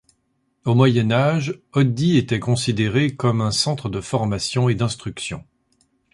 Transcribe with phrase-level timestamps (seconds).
[0.65, 5.45] Au Moyen Âge, Oddi était considéré comme un centre de formation et d'instruction.